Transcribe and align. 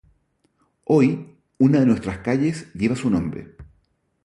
Hoy, 0.85 1.37
una 1.59 1.79
de 1.81 1.85
nuestras 1.85 2.17
calles 2.17 2.73
lleva 2.73 2.95
su 2.95 3.07
nombre. 3.11 3.55